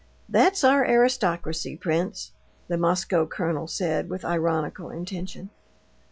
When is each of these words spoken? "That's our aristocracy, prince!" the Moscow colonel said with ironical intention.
"That's 0.27 0.63
our 0.63 0.83
aristocracy, 0.83 1.77
prince!" 1.77 2.31
the 2.67 2.75
Moscow 2.75 3.27
colonel 3.27 3.67
said 3.67 4.09
with 4.09 4.25
ironical 4.25 4.89
intention. 4.89 5.51